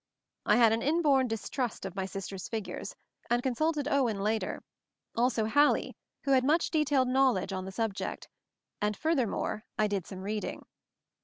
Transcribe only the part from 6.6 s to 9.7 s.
detailed knowledge on the subject; and furthermore